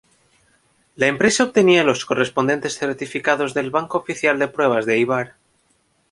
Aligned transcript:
La 0.95 1.05
empresa 1.05 1.43
obtenía 1.43 1.83
los 1.83 2.05
correspondiente 2.07 2.71
certificados 2.71 3.53
del 3.53 3.69
Banco 3.69 3.99
Oficial 3.99 4.39
de 4.39 4.47
Pruebas 4.47 4.87
de 4.87 4.95
Éibar. 4.95 5.35